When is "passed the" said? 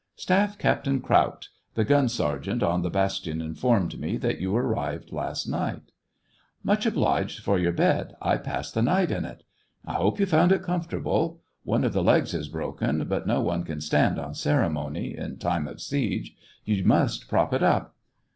8.37-8.81